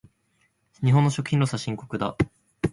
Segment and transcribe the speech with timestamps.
[0.83, 2.17] 日本の食品ロスは深刻だ。